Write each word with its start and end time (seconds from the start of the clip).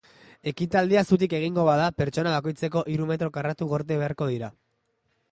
Ekitaldia 0.51 1.01
zutik 1.09 1.33
egingo 1.39 1.65
bada, 1.67 1.89
pertsona 2.01 2.31
bakoitzeko 2.35 2.81
hiru 2.93 3.05
metro 3.11 3.29
karratu 3.35 3.67
gorde 3.75 3.99
beharko 4.01 4.29
dira. 4.31 4.49